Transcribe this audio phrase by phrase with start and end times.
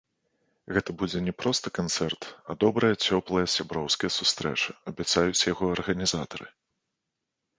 [0.75, 2.21] Гэта будзе не проста канцэрт,
[2.53, 6.47] а добрая цёплая сяброўская сустрэча, абяцаюць яго арганізатары.